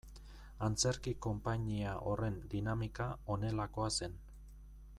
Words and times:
Antzerki 0.67 1.13
konpainia 1.25 1.91
horren 2.07 2.39
dinamika 2.55 3.11
honelakoa 3.35 3.93
zen. 4.01 4.17